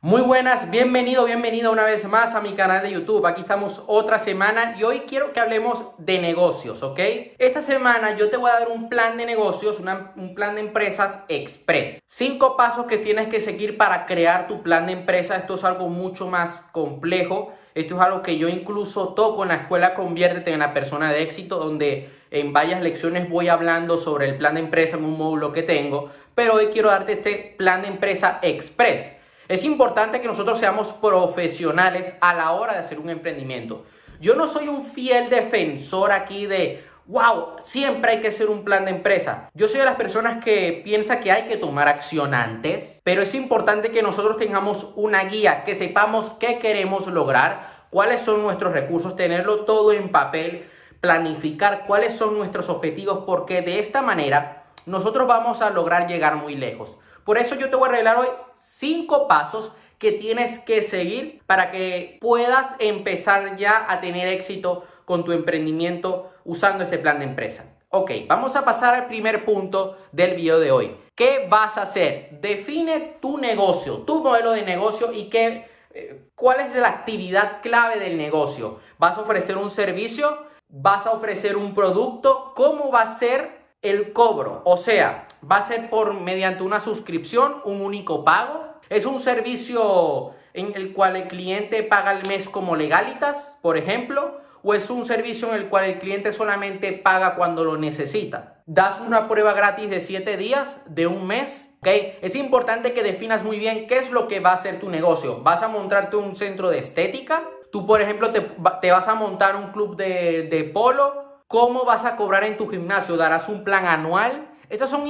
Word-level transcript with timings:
Muy 0.00 0.22
buenas, 0.22 0.70
bienvenido, 0.70 1.24
bienvenido 1.24 1.72
una 1.72 1.82
vez 1.82 2.04
más 2.04 2.36
a 2.36 2.40
mi 2.40 2.52
canal 2.52 2.84
de 2.84 2.92
YouTube. 2.92 3.26
Aquí 3.26 3.40
estamos 3.40 3.82
otra 3.88 4.20
semana 4.20 4.76
y 4.78 4.84
hoy 4.84 5.00
quiero 5.08 5.32
que 5.32 5.40
hablemos 5.40 5.86
de 5.98 6.20
negocios, 6.20 6.84
¿ok? 6.84 7.00
Esta 7.36 7.62
semana 7.62 8.14
yo 8.14 8.30
te 8.30 8.36
voy 8.36 8.48
a 8.48 8.60
dar 8.60 8.68
un 8.68 8.88
plan 8.88 9.16
de 9.16 9.26
negocios, 9.26 9.80
un 9.80 10.36
plan 10.36 10.54
de 10.54 10.60
empresas 10.60 11.24
express. 11.26 12.00
Cinco 12.06 12.56
pasos 12.56 12.86
que 12.86 12.98
tienes 12.98 13.26
que 13.26 13.40
seguir 13.40 13.76
para 13.76 14.06
crear 14.06 14.46
tu 14.46 14.62
plan 14.62 14.86
de 14.86 14.92
empresa. 14.92 15.34
Esto 15.34 15.56
es 15.56 15.64
algo 15.64 15.88
mucho 15.88 16.28
más 16.28 16.62
complejo. 16.70 17.52
Esto 17.74 17.96
es 17.96 18.00
algo 18.00 18.22
que 18.22 18.38
yo 18.38 18.48
incluso 18.48 19.14
toco 19.14 19.42
en 19.42 19.48
la 19.48 19.56
escuela 19.56 19.94
Conviértete 19.94 20.52
en 20.52 20.60
la 20.60 20.72
persona 20.72 21.10
de 21.10 21.22
éxito, 21.22 21.58
donde 21.58 22.08
en 22.30 22.52
varias 22.52 22.82
lecciones 22.82 23.28
voy 23.28 23.48
hablando 23.48 23.98
sobre 23.98 24.28
el 24.28 24.38
plan 24.38 24.54
de 24.54 24.60
empresa 24.60 24.96
en 24.96 25.04
un 25.04 25.18
módulo 25.18 25.52
que 25.52 25.64
tengo. 25.64 26.12
Pero 26.36 26.54
hoy 26.54 26.66
quiero 26.66 26.88
darte 26.88 27.14
este 27.14 27.56
plan 27.58 27.82
de 27.82 27.88
empresa 27.88 28.38
express. 28.42 29.17
Es 29.48 29.64
importante 29.64 30.20
que 30.20 30.28
nosotros 30.28 30.58
seamos 30.58 30.88
profesionales 30.88 32.14
a 32.20 32.34
la 32.34 32.52
hora 32.52 32.74
de 32.74 32.80
hacer 32.80 32.98
un 32.98 33.08
emprendimiento. 33.08 33.86
Yo 34.20 34.34
no 34.34 34.46
soy 34.46 34.68
un 34.68 34.84
fiel 34.84 35.30
defensor 35.30 36.12
aquí 36.12 36.44
de, 36.44 36.84
wow, 37.06 37.56
siempre 37.58 38.12
hay 38.12 38.20
que 38.20 38.28
hacer 38.28 38.50
un 38.50 38.62
plan 38.62 38.84
de 38.84 38.90
empresa. 38.90 39.48
Yo 39.54 39.66
soy 39.66 39.80
de 39.80 39.86
las 39.86 39.96
personas 39.96 40.44
que 40.44 40.82
piensa 40.84 41.20
que 41.20 41.32
hay 41.32 41.46
que 41.46 41.56
tomar 41.56 41.88
acción 41.88 42.34
antes, 42.34 43.00
pero 43.04 43.22
es 43.22 43.34
importante 43.34 43.90
que 43.90 44.02
nosotros 44.02 44.36
tengamos 44.36 44.92
una 44.96 45.24
guía, 45.24 45.64
que 45.64 45.74
sepamos 45.74 46.28
qué 46.38 46.58
queremos 46.58 47.06
lograr, 47.06 47.86
cuáles 47.88 48.20
son 48.20 48.42
nuestros 48.42 48.74
recursos, 48.74 49.16
tenerlo 49.16 49.60
todo 49.64 49.92
en 49.92 50.10
papel, 50.10 50.68
planificar 51.00 51.84
cuáles 51.86 52.14
son 52.14 52.36
nuestros 52.36 52.68
objetivos, 52.68 53.24
porque 53.24 53.62
de 53.62 53.78
esta 53.78 54.02
manera 54.02 54.64
nosotros 54.84 55.26
vamos 55.26 55.62
a 55.62 55.70
lograr 55.70 56.06
llegar 56.06 56.36
muy 56.36 56.54
lejos. 56.54 56.98
Por 57.28 57.36
eso 57.36 57.56
yo 57.56 57.68
te 57.68 57.76
voy 57.76 57.90
a 57.90 57.92
revelar 57.92 58.16
hoy 58.16 58.28
cinco 58.54 59.28
pasos 59.28 59.70
que 59.98 60.12
tienes 60.12 60.60
que 60.60 60.80
seguir 60.80 61.42
para 61.44 61.70
que 61.70 62.16
puedas 62.22 62.74
empezar 62.78 63.58
ya 63.58 63.84
a 63.86 64.00
tener 64.00 64.28
éxito 64.28 64.86
con 65.04 65.26
tu 65.26 65.32
emprendimiento 65.32 66.32
usando 66.46 66.84
este 66.84 66.96
plan 66.96 67.18
de 67.18 67.26
empresa. 67.26 67.66
Ok, 67.90 68.12
vamos 68.26 68.56
a 68.56 68.64
pasar 68.64 68.94
al 68.94 69.08
primer 69.08 69.44
punto 69.44 69.98
del 70.10 70.36
video 70.36 70.58
de 70.58 70.70
hoy. 70.70 70.96
¿Qué 71.14 71.46
vas 71.50 71.76
a 71.76 71.82
hacer? 71.82 72.30
Define 72.40 73.18
tu 73.20 73.36
negocio, 73.36 73.98
tu 73.98 74.22
modelo 74.22 74.52
de 74.52 74.62
negocio 74.62 75.12
y 75.12 75.24
qué, 75.24 75.68
eh, 75.92 76.30
cuál 76.34 76.60
es 76.60 76.74
la 76.74 76.88
actividad 76.88 77.60
clave 77.60 78.00
del 78.00 78.16
negocio. 78.16 78.80
¿Vas 78.96 79.18
a 79.18 79.20
ofrecer 79.20 79.58
un 79.58 79.68
servicio? 79.68 80.46
¿Vas 80.70 81.04
a 81.04 81.10
ofrecer 81.10 81.58
un 81.58 81.74
producto? 81.74 82.54
¿Cómo 82.54 82.90
va 82.90 83.02
a 83.02 83.18
ser 83.18 83.57
el 83.82 84.12
cobro? 84.12 84.62
O 84.64 84.76
sea, 84.76 85.26
va 85.50 85.56
a 85.56 85.66
ser 85.66 85.90
por 85.90 86.14
mediante 86.14 86.62
una 86.62 86.80
suscripción, 86.80 87.56
un 87.64 87.80
único 87.80 88.24
pago. 88.24 88.80
Es 88.88 89.06
un 89.06 89.20
servicio 89.20 90.32
en 90.54 90.72
el 90.74 90.92
cual 90.92 91.16
el 91.16 91.28
cliente 91.28 91.82
paga 91.82 92.12
el 92.12 92.26
mes 92.26 92.48
como 92.48 92.76
legalitas, 92.76 93.56
por 93.62 93.76
ejemplo, 93.76 94.40
o 94.62 94.74
es 94.74 94.90
un 94.90 95.04
servicio 95.04 95.48
en 95.48 95.54
el 95.54 95.68
cual 95.68 95.84
el 95.84 95.98
cliente 96.00 96.32
solamente 96.32 96.92
paga 96.92 97.36
cuando 97.36 97.64
lo 97.64 97.76
necesita. 97.76 98.62
Das 98.66 99.00
una 99.00 99.28
prueba 99.28 99.54
gratis 99.54 99.88
de 99.88 100.00
7 100.00 100.36
días, 100.36 100.80
de 100.86 101.06
un 101.06 101.26
mes. 101.26 101.68
¿okay? 101.78 102.18
Es 102.22 102.34
importante 102.34 102.92
que 102.92 103.02
definas 103.02 103.44
muy 103.44 103.58
bien 103.58 103.86
qué 103.86 103.98
es 103.98 104.10
lo 104.10 104.26
que 104.26 104.40
va 104.40 104.52
a 104.52 104.56
ser 104.56 104.80
tu 104.80 104.88
negocio. 104.88 105.42
¿Vas 105.42 105.62
a 105.62 105.68
montarte 105.68 106.16
un 106.16 106.34
centro 106.34 106.70
de 106.70 106.78
estética? 106.78 107.42
Tú, 107.70 107.86
por 107.86 108.00
ejemplo, 108.00 108.32
te, 108.32 108.90
vas 108.90 109.08
a 109.08 109.14
montar 109.14 109.54
un 109.56 109.70
club 109.72 109.96
de 109.96 110.70
polo. 110.74 111.27
¿Cómo 111.48 111.86
vas 111.86 112.04
a 112.04 112.16
cobrar 112.16 112.44
en 112.44 112.58
tu 112.58 112.68
gimnasio? 112.68 113.16
¿Darás 113.16 113.48
un 113.48 113.64
plan 113.64 113.86
anual? 113.86 114.50
Estas 114.68 114.90
son, 114.90 115.04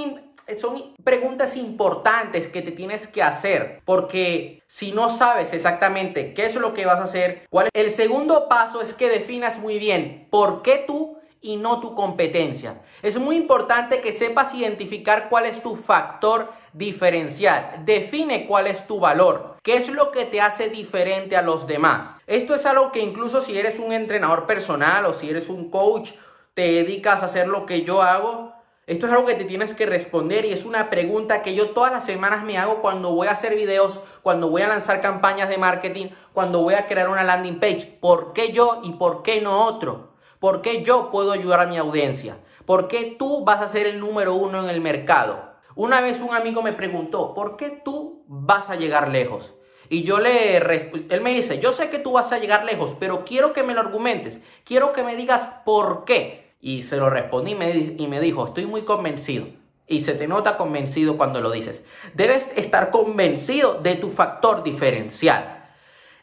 preguntas 1.03 1.57
importantes 1.57 2.47
que 2.47 2.63
te 2.63 2.71
tienes 2.71 3.09
que 3.09 3.25
hacer 3.25 3.83
porque 3.85 4.63
si 4.69 4.93
no 4.93 5.11
sabes 5.11 5.53
exactamente 5.53 6.35
qué 6.35 6.47
es 6.47 6.55
lo 6.55 6.75
que 6.75 6.87
vas 6.87 7.01
a 7.01 7.05
hacer, 7.05 7.49
el 7.73 7.91
segundo 7.91 8.49
paso 8.49 8.81
es 8.81 8.95
que 8.95 9.09
definas 9.09 9.59
muy 9.59 9.81
bien 9.81 10.29
por 10.31 10.63
qué 10.63 10.85
tú 10.87 11.19
y 11.41 11.57
no 11.57 11.81
tu 11.81 11.97
competencia. 11.97 12.83
Es 13.03 13.19
muy 13.19 13.35
importante 13.35 14.01
que 14.01 14.13
sepas 14.13 14.55
identificar 14.55 15.29
cuál 15.29 15.47
es 15.47 15.61
tu 15.61 15.75
factor 15.75 16.53
diferencial. 16.73 17.83
Define 17.85 18.47
cuál 18.47 18.69
es 18.69 18.87
tu 18.87 19.01
valor. 19.01 19.57
¿Qué 19.65 19.77
es 19.77 19.89
lo 19.89 20.13
que 20.13 20.25
te 20.25 20.41
hace 20.41 20.69
diferente 20.69 21.37
a 21.37 21.43
los 21.43 21.67
demás? 21.67 22.21
Esto 22.29 22.55
es 22.55 22.65
algo 22.65 22.93
que 22.93 23.01
incluso 23.01 23.41
si 23.41 23.59
eres 23.59 23.81
un 23.81 23.93
entrenador 23.93 24.47
personal 24.47 25.05
o 25.05 25.13
si 25.13 25.29
eres 25.31 25.49
un 25.49 25.69
coach, 25.71 26.13
te 26.59 26.73
dedicas 26.73 27.23
a 27.23 27.27
hacer 27.27 27.47
lo 27.47 27.67
que 27.67 27.83
yo 27.83 28.03
hago, 28.03 28.53
esto 28.89 29.07
es 29.07 29.13
algo 29.13 29.27
que 29.27 29.37
te 29.37 29.45
tienes 29.45 29.75
que 29.75 29.87
responder 29.87 30.45
y 30.45 30.51
es 30.51 30.65
una 30.65 30.91
pregunta 30.91 31.41
que 31.41 31.55
yo 31.55 31.71
todas 31.71 31.93
las 31.93 32.05
semanas 32.05 32.43
me 32.43 32.59
hago 32.59 32.81
cuando 32.81 33.13
voy 33.13 33.29
a 33.29 33.31
hacer 33.31 33.55
videos, 33.55 34.01
cuando 34.25 34.51
voy 34.51 34.63
a 34.63 34.67
lanzar 34.67 35.01
campañas 35.01 35.49
de 35.49 35.57
marketing, 35.57 36.07
cuando 36.33 36.61
voy 36.61 36.75
a 36.75 36.89
crear 36.89 37.11
una 37.11 37.23
landing 37.23 37.61
page. 37.61 37.97
¿Por 38.01 38.33
qué 38.33 38.51
yo 38.51 38.81
y 38.83 38.95
por 38.95 39.23
qué 39.23 39.41
no 39.41 39.67
otro? 39.67 40.15
¿Por 40.41 40.61
qué 40.61 40.83
yo 40.83 41.13
puedo 41.13 41.31
ayudar 41.31 41.61
a 41.61 41.67
mi 41.67 41.77
audiencia? 41.77 42.39
¿Por 42.67 42.89
qué 42.89 43.15
tú 43.17 43.45
vas 43.45 43.61
a 43.61 43.69
ser 43.69 43.87
el 43.87 44.01
número 44.01 44.35
uno 44.35 44.59
en 44.65 44.69
el 44.69 44.81
mercado? 44.81 45.53
Una 45.77 46.01
vez 46.01 46.21
un 46.21 46.35
amigo 46.35 46.61
me 46.61 46.73
preguntó, 46.73 47.35
¿por 47.35 47.57
qué 47.57 47.81
tú 47.85 48.25
vas 48.27 48.69
a 48.69 48.75
llegar 48.75 49.11
lejos? 49.11 49.55
Y 49.91 50.03
yo 50.03 50.19
le, 50.19 50.57
él 50.57 51.21
me 51.21 51.35
dice, 51.35 51.61
yo 51.61 51.71
sé 51.71 51.89
que 51.89 52.01
tú 52.01 52.11
vas 52.11 52.33
a 52.33 52.39
llegar 52.41 52.65
lejos, 52.65 52.97
pero 52.99 53.25
quiero 53.25 53.53
que 53.53 53.63
me 53.63 53.75
lo 53.75 53.81
argumentes, 53.81 54.41
quiero 54.65 54.93
que 54.93 55.05
me 55.05 55.15
digas 55.15 55.49
por 55.65 56.05
qué. 56.05 56.48
Y 56.61 56.83
se 56.83 56.97
lo 56.97 57.11
respondí 57.11 57.53
y 57.53 58.07
me, 58.07 58.21
dijo, 58.21 58.47
estoy 58.47 58.67
muy 58.67 58.83
convencido. 58.83 59.47
Y 59.87 60.01
se 60.01 60.15
te 60.15 60.29
nota 60.29 60.57
convencido 60.57 61.17
cuando 61.17 61.41
lo 61.41 61.51
dices. 61.51 61.85
Debes 62.15 62.53
estar 62.57 62.91
convencido 62.91 63.75
de 63.75 63.95
tu 63.95 64.11
factor 64.11 64.63
diferencial. 64.63 65.71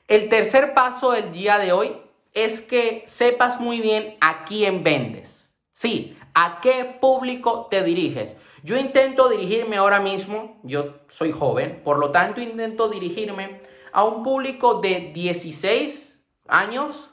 El 0.07 0.29
tercer 0.29 0.73
paso 0.73 1.11
del 1.11 1.31
día 1.31 1.57
de 1.57 1.71
hoy 1.71 1.97
es 2.33 2.61
que 2.61 3.03
sepas 3.07 3.59
muy 3.59 3.81
bien 3.81 4.17
a 4.21 4.45
quién 4.45 4.83
vendes. 4.83 5.53
Sí, 5.71 6.17
a 6.35 6.59
qué 6.61 6.97
público 6.99 7.67
te 7.71 7.81
diriges. 7.83 8.35
Yo 8.61 8.77
intento 8.77 9.29
dirigirme 9.29 9.77
ahora 9.77 9.99
mismo, 9.99 10.59
yo 10.63 10.95
soy 11.07 11.31
joven, 11.31 11.81
por 11.83 11.97
lo 11.97 12.11
tanto 12.11 12.41
intento 12.41 12.89
dirigirme 12.89 13.61
a 13.91 14.03
un 14.03 14.23
público 14.23 14.81
de 14.81 15.11
16 15.13 16.19
años 16.47 17.11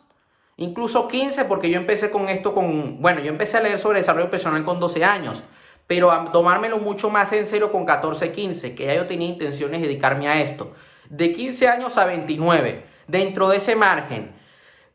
incluso 0.56 1.08
15 1.08 1.44
porque 1.46 1.70
yo 1.70 1.78
empecé 1.78 2.10
con 2.10 2.28
esto 2.28 2.52
con, 2.52 3.00
bueno, 3.00 3.20
yo 3.20 3.28
empecé 3.30 3.58
a 3.58 3.62
leer 3.62 3.78
sobre 3.78 3.98
desarrollo 3.98 4.30
personal 4.30 4.64
con 4.64 4.80
12 4.80 5.04
años, 5.04 5.42
pero 5.86 6.10
a 6.10 6.30
tomármelo 6.32 6.78
mucho 6.78 7.10
más 7.10 7.32
en 7.32 7.46
serio 7.46 7.70
con 7.70 7.84
14, 7.84 8.32
15, 8.32 8.74
que 8.74 8.86
ya 8.86 8.94
yo 8.94 9.06
tenía 9.06 9.28
intenciones 9.28 9.80
de 9.80 9.88
dedicarme 9.88 10.28
a 10.28 10.40
esto. 10.40 10.72
De 11.08 11.32
15 11.32 11.68
años 11.68 11.98
a 11.98 12.06
29, 12.06 12.84
dentro 13.08 13.48
de 13.48 13.58
ese 13.58 13.76
margen, 13.76 14.32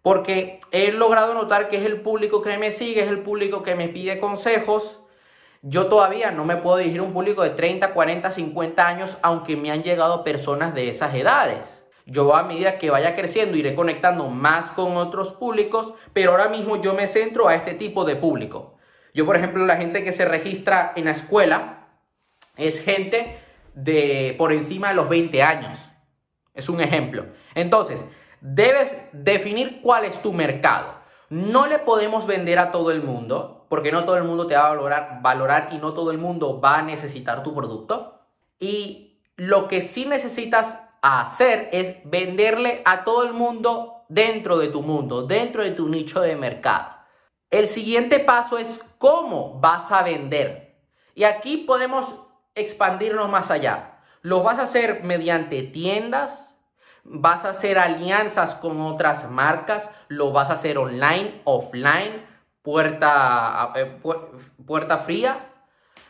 porque 0.01 0.59
he 0.72 0.91
logrado 0.91 1.34
notar 1.34 1.68
que 1.68 1.78
es 1.78 1.85
el 1.85 2.01
público 2.01 2.41
que 2.41 2.57
me 2.57 2.72
sigue, 2.72 3.01
es 3.01 3.09
el 3.09 3.19
público 3.19 3.62
que 3.62 3.75
me 3.75 3.89
pide 3.89 4.19
consejos. 4.19 5.01
Yo 5.62 5.88
todavía 5.88 6.31
no 6.31 6.45
me 6.45 6.56
puedo 6.56 6.78
dirigir 6.78 7.01
a 7.01 7.03
un 7.03 7.13
público 7.13 7.44
de 7.44 7.50
30, 7.50 7.94
40, 7.94 8.31
50 8.31 8.88
años, 8.88 9.18
aunque 9.22 9.57
me 9.57 9.69
han 9.69 9.84
llegado 9.84 10.24
personas 10.24 10.74
de 10.74 10.88
esas 10.89 11.13
edades. 11.13 11.76
Yo 12.09 12.34
a 12.35 12.44
medida 12.44 12.78
que 12.78 12.90
vaya 12.90 13.16
creciendo 13.16 13.57
iré 13.57 13.75
conectando 13.75 14.29
más 14.29 14.68
con 14.68 14.95
otros 14.95 15.34
públicos, 15.34 15.94
pero 16.13 16.31
ahora 16.31 16.47
mismo 16.47 16.81
yo 16.81 16.94
me 16.94 17.06
centro 17.06 17.50
a 17.50 17.56
este 17.56 17.73
tipo 17.73 18.06
de 18.06 18.16
público. 18.16 18.78
Yo, 19.13 19.25
por 19.25 19.35
ejemplo, 19.35 19.66
la 19.66 19.75
gente 19.75 20.06
que 20.06 20.13
se 20.13 20.23
registra 20.23 20.94
en 20.95 21.06
la 21.06 21.12
escuela 21.12 21.90
es 22.56 22.81
gente 22.81 23.38
de 23.73 24.35
por 24.38 24.53
encima 24.53 24.90
de 24.90 24.95
los 24.95 25.09
20 25.09 25.44
años. 25.44 25.79
Es 26.53 26.69
un 26.69 26.79
ejemplo. 26.79 27.25
Entonces, 27.56 28.06
debes 28.39 28.95
definir 29.12 29.81
cuál 29.81 30.06
es 30.06 30.22
tu 30.22 30.31
mercado. 30.31 30.88
No 31.29 31.68
le 31.68 31.78
podemos 31.78 32.25
vender 32.25 32.57
a 32.57 32.72
todo 32.72 32.91
el 32.91 33.03
mundo, 33.03 33.66
porque 33.68 33.91
no 33.91 34.06
todo 34.06 34.16
el 34.16 34.24
mundo 34.24 34.47
te 34.47 34.56
va 34.56 34.68
a 34.68 34.69
valorar, 34.69 35.19
valorar 35.22 35.69
y 35.74 35.78
no 35.78 35.94
todo 35.94 36.12
el 36.12 36.19
mundo 36.19 36.62
va 36.62 36.78
a 36.78 36.84
necesitar 36.84 37.44
tu 37.44 37.53
producto. 37.53 38.22
Y 38.62 39.19
lo 39.35 39.68
que 39.68 39.81
sí 39.81 40.06
necesitas 40.06 40.87
hacer 41.02 41.69
es 41.72 41.97
venderle 42.06 42.81
a 42.86 43.04
todo 43.04 43.24
el 43.24 43.33
mundo 43.33 44.06
dentro 44.10 44.57
de 44.57 44.68
tu 44.69 44.81
mundo, 44.81 45.24
dentro 45.24 45.63
de 45.63 45.71
tu 45.71 45.89
nicho 45.89 46.21
de 46.21 46.36
mercado. 46.36 46.98
El 47.50 47.68
siguiente 47.68 48.19
paso 48.19 48.57
es 48.57 48.83
cómo 48.98 49.60
vas 49.60 49.92
a 49.92 50.04
vender. 50.04 50.75
Y 51.16 51.24
aquí 51.24 51.57
podemos 51.57 52.16
expandirnos 52.56 53.30
más 53.30 53.51
allá. 53.51 54.00
Lo 54.21 54.44
vas 54.44 54.60
a 54.60 54.63
hacer 54.63 55.04
mediante 55.04 55.63
tiendas, 55.63 56.54
vas 57.04 57.45
a 57.45 57.51
hacer 57.51 57.77
alianzas 57.77 58.56
con 58.56 58.81
otras 58.81 59.30
marcas, 59.30 59.89
lo 60.10 60.31
vas 60.31 60.50
a 60.50 60.54
hacer 60.54 60.77
online, 60.77 61.42
offline, 61.45 62.25
puerta, 62.62 63.71
eh, 63.75 64.00
puerta 64.66 64.98
fría, 64.98 65.54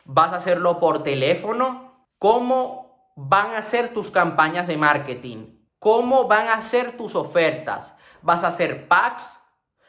vas 0.05 0.33
a 0.33 0.37
hacerlo 0.37 0.79
por 0.79 1.03
teléfono. 1.03 2.07
¿Cómo 2.17 2.86
van 3.17 3.55
a 3.55 3.63
ser 3.63 3.93
tus 3.93 4.11
campañas 4.11 4.67
de 4.67 4.77
marketing? 4.77 5.47
¿Cómo 5.79 6.27
van 6.27 6.49
a 6.49 6.61
ser 6.61 6.95
tus 6.95 7.15
ofertas? 7.15 7.95
¿Vas 8.21 8.43
a 8.43 8.49
hacer 8.49 8.87
packs? 8.87 9.39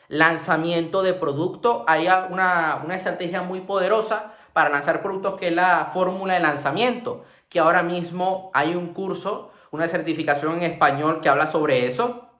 ¿Lanzamiento 0.08 1.02
de 1.02 1.12
producto? 1.12 1.84
Hay 1.86 2.08
una, 2.30 2.80
una 2.82 2.96
estrategia 2.96 3.42
muy 3.42 3.60
poderosa 3.60 4.32
para 4.54 4.70
lanzar 4.70 5.02
productos 5.02 5.38
que 5.38 5.48
es 5.48 5.52
la 5.52 5.90
fórmula 5.92 6.34
de 6.34 6.40
lanzamiento, 6.40 7.24
que 7.50 7.60
ahora 7.60 7.82
mismo 7.82 8.50
hay 8.54 8.74
un 8.74 8.94
curso, 8.94 9.50
una 9.70 9.86
certificación 9.88 10.56
en 10.56 10.62
español 10.62 11.20
que 11.20 11.28
habla 11.28 11.46
sobre 11.46 11.86
eso. 11.86 12.30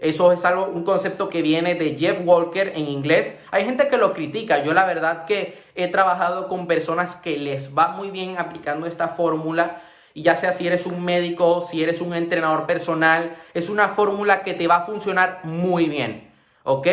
Eso 0.00 0.30
es 0.30 0.44
algo, 0.44 0.66
un 0.66 0.84
concepto 0.84 1.28
que 1.28 1.42
viene 1.42 1.74
de 1.74 1.96
Jeff 1.96 2.20
Walker 2.24 2.72
en 2.76 2.86
inglés. 2.86 3.36
Hay 3.50 3.64
gente 3.64 3.88
que 3.88 3.96
lo 3.96 4.14
critica. 4.14 4.62
Yo 4.62 4.72
la 4.72 4.86
verdad 4.86 5.24
que 5.26 5.60
he 5.74 5.88
trabajado 5.88 6.46
con 6.46 6.68
personas 6.68 7.16
que 7.16 7.36
les 7.36 7.76
va 7.76 7.88
muy 7.88 8.12
bien 8.12 8.38
aplicando 8.38 8.86
esta 8.86 9.08
fórmula. 9.08 9.82
Y 10.14 10.22
ya 10.22 10.36
sea 10.36 10.52
si 10.52 10.66
eres 10.66 10.86
un 10.86 11.04
médico, 11.04 11.60
si 11.60 11.82
eres 11.82 12.00
un 12.00 12.14
entrenador 12.14 12.66
personal, 12.66 13.36
es 13.54 13.68
una 13.68 13.88
fórmula 13.88 14.42
que 14.42 14.54
te 14.54 14.66
va 14.66 14.76
a 14.76 14.86
funcionar 14.86 15.40
muy 15.44 15.88
bien. 15.88 16.30
¿Ok? 16.64 16.86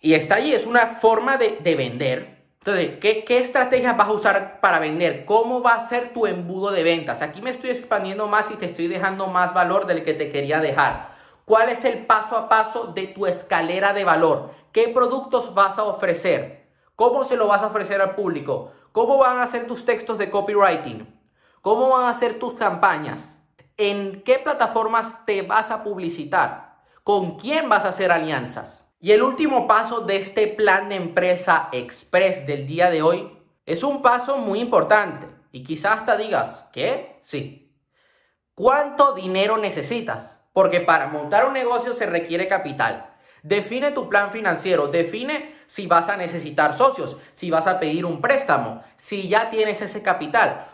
Y 0.00 0.14
está 0.14 0.36
allí, 0.36 0.52
es 0.52 0.66
una 0.66 0.86
forma 0.86 1.38
de, 1.38 1.74
vender. 1.74 2.44
Entonces, 2.58 2.98
¿qué, 3.00 3.24
¿qué, 3.24 3.38
estrategias 3.38 3.96
vas 3.96 4.08
a 4.08 4.12
usar 4.12 4.60
para 4.60 4.78
vender? 4.78 5.24
¿Cómo 5.24 5.62
va 5.62 5.72
a 5.72 5.88
ser 5.88 6.12
tu 6.12 6.26
embudo 6.26 6.70
de 6.70 6.82
ventas? 6.82 7.22
Aquí 7.22 7.40
me 7.40 7.50
estoy 7.50 7.70
expandiendo 7.70 8.26
más 8.26 8.50
y 8.50 8.56
te 8.56 8.66
estoy 8.66 8.88
dejando 8.88 9.28
más 9.28 9.54
valor 9.54 9.86
del 9.86 10.02
que 10.02 10.14
te 10.14 10.30
quería 10.30 10.60
dejar. 10.60 11.14
¿Cuál 11.44 11.68
es 11.68 11.84
el 11.84 12.06
paso 12.06 12.36
a 12.36 12.48
paso 12.48 12.88
de 12.88 13.06
tu 13.06 13.26
escalera 13.26 13.92
de 13.92 14.04
valor? 14.04 14.50
¿Qué 14.72 14.88
productos 14.88 15.54
vas 15.54 15.78
a 15.78 15.84
ofrecer? 15.84 16.66
¿Cómo 16.96 17.24
se 17.24 17.36
lo 17.36 17.46
vas 17.46 17.62
a 17.62 17.68
ofrecer 17.68 18.00
al 18.00 18.14
público? 18.14 18.72
¿Cómo 18.92 19.18
van 19.18 19.38
a 19.40 19.46
ser 19.46 19.66
tus 19.66 19.84
textos 19.84 20.18
de 20.18 20.30
copywriting? 20.30 21.06
¿Cómo 21.64 21.88
van 21.88 22.04
a 22.04 22.12
ser 22.12 22.38
tus 22.38 22.52
campañas? 22.52 23.38
¿En 23.78 24.20
qué 24.20 24.38
plataformas 24.38 25.24
te 25.24 25.40
vas 25.40 25.70
a 25.70 25.82
publicitar? 25.82 26.76
¿Con 27.02 27.38
quién 27.38 27.70
vas 27.70 27.86
a 27.86 27.88
hacer 27.88 28.12
alianzas? 28.12 28.86
Y 29.00 29.12
el 29.12 29.22
último 29.22 29.66
paso 29.66 30.02
de 30.02 30.18
este 30.18 30.46
plan 30.46 30.90
de 30.90 30.96
empresa 30.96 31.70
express 31.72 32.46
del 32.46 32.66
día 32.66 32.90
de 32.90 33.00
hoy 33.00 33.32
es 33.64 33.82
un 33.82 34.02
paso 34.02 34.36
muy 34.36 34.60
importante. 34.60 35.26
Y 35.52 35.62
quizás 35.62 36.00
hasta 36.00 36.18
digas, 36.18 36.66
¿qué? 36.70 37.18
Sí. 37.22 37.74
¿Cuánto 38.54 39.14
dinero 39.14 39.56
necesitas? 39.56 40.36
Porque 40.52 40.82
para 40.82 41.06
montar 41.06 41.46
un 41.46 41.54
negocio 41.54 41.94
se 41.94 42.04
requiere 42.04 42.46
capital. 42.46 43.06
Define 43.42 43.92
tu 43.92 44.10
plan 44.10 44.32
financiero, 44.32 44.88
define 44.88 45.54
si 45.66 45.86
vas 45.86 46.10
a 46.10 46.18
necesitar 46.18 46.74
socios, 46.74 47.16
si 47.32 47.50
vas 47.50 47.66
a 47.66 47.80
pedir 47.80 48.04
un 48.04 48.20
préstamo, 48.20 48.82
si 48.96 49.28
ya 49.28 49.48
tienes 49.48 49.80
ese 49.80 50.02
capital. 50.02 50.73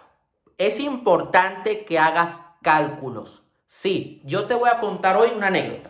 Es 0.60 0.78
importante 0.78 1.86
que 1.86 1.98
hagas 1.98 2.38
cálculos. 2.60 3.42
Sí, 3.66 4.20
yo 4.26 4.44
te 4.44 4.52
voy 4.52 4.68
a 4.68 4.78
contar 4.78 5.16
hoy 5.16 5.30
una 5.34 5.46
anécdota. 5.46 5.88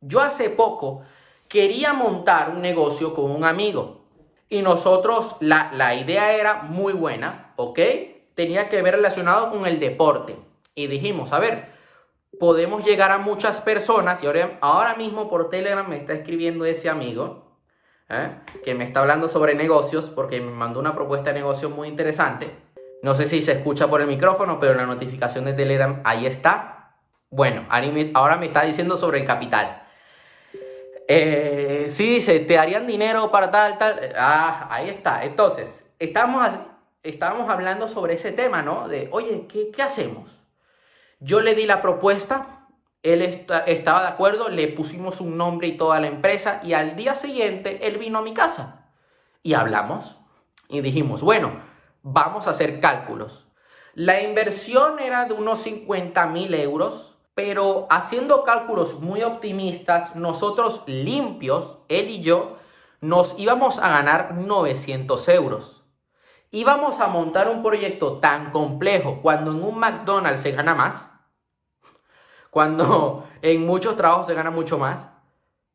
Yo 0.00 0.20
hace 0.20 0.50
poco 0.50 1.02
quería 1.46 1.92
montar 1.92 2.50
un 2.50 2.62
negocio 2.62 3.14
con 3.14 3.30
un 3.30 3.44
amigo 3.44 4.00
y 4.48 4.62
nosotros, 4.62 5.36
la, 5.38 5.70
la 5.72 5.94
idea 5.94 6.32
era 6.34 6.64
muy 6.64 6.94
buena, 6.94 7.52
¿ok? 7.54 7.78
Tenía 8.34 8.68
que 8.68 8.82
ver 8.82 8.96
relacionado 8.96 9.50
con 9.50 9.66
el 9.66 9.78
deporte. 9.78 10.34
Y 10.74 10.88
dijimos, 10.88 11.32
a 11.32 11.38
ver, 11.38 11.68
podemos 12.40 12.84
llegar 12.84 13.12
a 13.12 13.18
muchas 13.18 13.60
personas 13.60 14.20
y 14.24 14.26
ahora, 14.26 14.58
ahora 14.62 14.94
mismo 14.96 15.30
por 15.30 15.48
Telegram 15.48 15.88
me 15.88 15.98
está 15.98 16.12
escribiendo 16.12 16.64
ese 16.64 16.88
amigo 16.88 17.56
¿eh? 18.08 18.32
que 18.64 18.74
me 18.74 18.82
está 18.82 18.98
hablando 18.98 19.28
sobre 19.28 19.54
negocios 19.54 20.06
porque 20.06 20.40
me 20.40 20.50
mandó 20.50 20.80
una 20.80 20.92
propuesta 20.92 21.32
de 21.32 21.38
negocio 21.38 21.70
muy 21.70 21.86
interesante. 21.86 22.50
No 23.02 23.14
sé 23.16 23.26
si 23.26 23.42
se 23.42 23.52
escucha 23.52 23.88
por 23.88 24.00
el 24.00 24.06
micrófono, 24.06 24.60
pero 24.60 24.74
la 24.74 24.86
notificación 24.86 25.44
de 25.44 25.52
Telegram 25.52 26.00
ahí 26.04 26.24
está. 26.24 26.94
Bueno, 27.30 27.66
ahora 28.14 28.36
me 28.36 28.46
está 28.46 28.62
diciendo 28.62 28.96
sobre 28.96 29.20
el 29.20 29.26
capital. 29.26 29.82
Eh, 31.08 31.88
sí, 31.90 32.14
dice, 32.14 32.38
te 32.40 32.58
harían 32.58 32.86
dinero 32.86 33.30
para 33.32 33.50
tal, 33.50 33.76
tal. 33.76 34.14
Ah, 34.16 34.68
ahí 34.70 34.88
está. 34.88 35.24
Entonces, 35.24 35.90
estamos, 35.98 36.46
estamos 37.02 37.48
hablando 37.48 37.88
sobre 37.88 38.14
ese 38.14 38.30
tema, 38.30 38.62
¿no? 38.62 38.86
De, 38.86 39.08
oye, 39.10 39.46
¿qué, 39.48 39.70
qué 39.70 39.82
hacemos? 39.82 40.30
Yo 41.18 41.40
le 41.40 41.56
di 41.56 41.66
la 41.66 41.82
propuesta, 41.82 42.68
él 43.02 43.22
estaba 43.22 44.02
de 44.02 44.08
acuerdo, 44.08 44.48
le 44.48 44.68
pusimos 44.68 45.20
un 45.20 45.36
nombre 45.36 45.66
y 45.66 45.76
toda 45.76 45.98
la 45.98 46.06
empresa 46.06 46.60
y 46.62 46.72
al 46.72 46.94
día 46.94 47.16
siguiente 47.16 47.86
él 47.86 47.98
vino 47.98 48.20
a 48.20 48.22
mi 48.22 48.32
casa 48.32 48.86
y 49.42 49.54
hablamos 49.54 50.16
y 50.68 50.80
dijimos, 50.82 51.22
bueno, 51.22 51.71
vamos 52.02 52.46
a 52.46 52.50
hacer 52.50 52.80
cálculos. 52.80 53.46
La 53.94 54.22
inversión 54.22 54.98
era 54.98 55.26
de 55.26 55.34
unos 55.34 55.60
50 55.62 56.26
mil 56.26 56.54
euros, 56.54 57.14
pero 57.34 57.86
haciendo 57.90 58.44
cálculos 58.44 59.00
muy 59.00 59.22
optimistas, 59.22 60.16
nosotros 60.16 60.82
limpios, 60.86 61.78
él 61.88 62.10
y 62.10 62.20
yo, 62.20 62.56
nos 63.00 63.38
íbamos 63.38 63.78
a 63.78 63.88
ganar 63.88 64.34
900 64.34 65.28
euros. 65.28 65.82
Íbamos 66.50 67.00
a 67.00 67.08
montar 67.08 67.48
un 67.48 67.62
proyecto 67.62 68.18
tan 68.18 68.50
complejo 68.50 69.20
cuando 69.22 69.52
en 69.52 69.62
un 69.62 69.78
McDonald's 69.78 70.42
se 70.42 70.52
gana 70.52 70.74
más 70.74 71.12
cuando 72.52 73.26
en 73.42 73.64
muchos 73.64 73.96
trabajos 73.96 74.26
se 74.26 74.34
gana 74.34 74.50
mucho 74.50 74.78
más. 74.78 75.08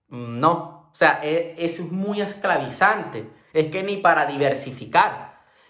Mm, 0.09 0.39
no, 0.39 0.89
o 0.91 0.95
sea, 0.95 1.19
e, 1.24 1.56
es, 1.57 1.79
muy 1.91 2.21
esclavizante. 2.21 3.29
Es 3.51 3.68
que 3.69 3.81
ni 3.83 3.97
para 3.97 4.27
diversificar. 4.27 5.26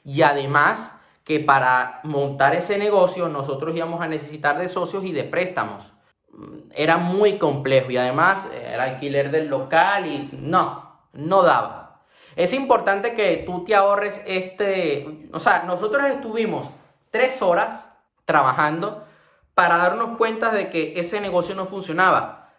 Y 0.08 0.22
además 0.22 0.94
que 1.26 1.42
para 1.42 2.00
montar 2.04 2.56
ese 2.56 2.78
negocio 2.78 3.28
nosotros 3.28 3.76
íbamos 3.76 4.00
a 4.00 4.08
necesitar 4.08 4.58
de 4.58 4.70
socios 4.70 5.04
y 5.04 5.12
de 5.12 5.26
préstamos. 5.26 5.92
Mm, 6.32 6.70
era 6.74 6.96
muy 6.96 7.38
complejo 7.38 7.92
y 7.92 7.98
además 7.98 8.50
era 8.54 8.86
alquiler 8.86 9.32
del 9.32 9.50
local 9.50 10.06
y 10.06 10.30
no, 10.32 10.98
no 11.12 11.44
daba. 11.44 12.00
Es 12.38 12.54
importante 12.54 13.16
que 13.16 13.44
tú 13.46 13.66
te 13.66 13.76
ahorres 13.76 14.22
este, 14.26 15.28
o 15.34 15.40
sea, 15.40 15.64
nosotros 15.64 16.06
estuvimos 16.06 16.70
tres 17.10 17.42
horas 17.42 17.90
trabajando 18.24 19.04
para 19.56 19.76
darnos 19.76 20.18
cuenta 20.18 20.54
de 20.54 20.70
que 20.70 20.98
ese 20.98 21.20
negocio 21.20 21.54
no 21.54 21.66
funcionaba. 21.66 22.54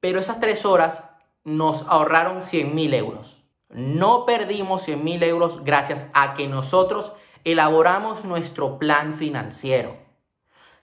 Pero 0.00 0.18
esas 0.18 0.40
tres 0.40 0.64
horas 0.64 1.04
nos 1.44 1.86
ahorraron 1.86 2.42
100 2.42 2.74
mil 2.74 2.92
euros. 2.92 3.37
No 3.68 4.24
perdimos 4.24 4.82
100 4.82 5.04
mil 5.04 5.22
euros 5.22 5.62
gracias 5.64 6.08
a 6.14 6.34
que 6.34 6.48
nosotros 6.48 7.12
elaboramos 7.44 8.24
nuestro 8.24 8.78
plan 8.78 9.14
financiero. 9.14 9.96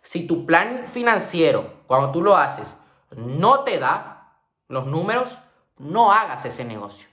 Si 0.02 0.28
tu 0.28 0.46
plan 0.46 0.86
financiero, 0.86 1.82
cuando 1.88 2.12
tú 2.12 2.22
lo 2.22 2.38
haces, 2.38 2.76
no 3.16 3.64
te 3.64 3.80
da 3.80 4.40
los 4.68 4.86
números, 4.86 5.40
no 5.78 6.12
hagas 6.12 6.46
ese 6.46 6.64
negocio. 6.64 7.10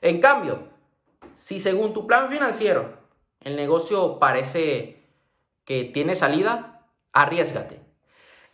En 0.00 0.20
cambio, 0.20 0.68
si 1.36 1.60
según 1.60 1.92
tu 1.92 2.06
plan 2.06 2.28
financiero 2.28 2.98
el 3.40 3.56
negocio 3.56 4.18
parece 4.18 5.08
que 5.64 5.84
tiene 5.84 6.14
salida, 6.14 6.86
arriesgate. 7.12 7.80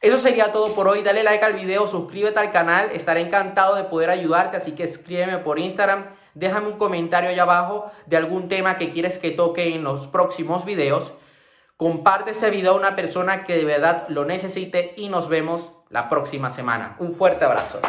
Eso 0.00 0.19
sería 0.19 0.53
todo 0.53 0.75
por 0.75 0.87
hoy. 0.87 1.03
Dale 1.03 1.23
like 1.23 1.44
al 1.44 1.55
video, 1.55 1.87
suscríbete 1.87 2.38
al 2.38 2.52
canal. 2.52 2.90
Estaré 2.93 3.21
encantado 3.21 3.75
de 3.75 3.85
poder 3.85 4.11
ayudarte, 4.11 4.57
así 4.57 4.73
que 4.73 4.85
escríbeme 4.85 5.38
por 5.38 5.59
Instagram. 5.59 6.14
Déjame 6.38 6.68
un 6.68 6.78
comentario 6.78 7.30
allá 7.30 7.42
abajo 7.42 7.90
de 8.07 8.16
algún 8.16 8.49
tema 8.49 8.76
que 8.76 8.90
quieres 8.90 9.18
que 9.18 9.33
toque 9.33 9.75
en 9.75 9.83
los 9.83 10.07
próximos 10.07 10.64
videos. 10.64 11.12
Comparte 11.76 12.30
este 12.30 12.49
video 12.50 12.75
a 12.75 12.76
una 12.76 12.95
persona 12.95 13.42
que 13.42 13.57
de 13.57 13.64
verdad 13.64 14.07
lo 14.09 14.25
necesite 14.25 14.95
y 14.97 15.09
nos 15.09 15.28
vemos 15.28 15.73
la 15.90 16.09
próxima 16.09 16.50
semana. 16.50 16.95
Un 17.00 17.12
fuerte 17.12 17.45
abrazo. 17.45 17.80